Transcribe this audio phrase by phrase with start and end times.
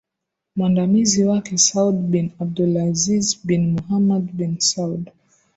[0.55, 5.07] Mwandamizi wake Saud bin AbdulAziz bin Muhammad bin Saud